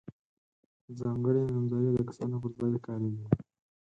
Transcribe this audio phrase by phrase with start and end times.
[0.99, 3.25] ځانګړي نومځري د کسانو پر ځای کاریږي.